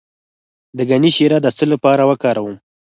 د 0.77 0.79
ګني 0.89 1.11
شیره 1.15 1.37
د 1.41 1.47
څه 1.57 1.65
لپاره 1.73 2.03
وکاروم؟ 2.09 2.55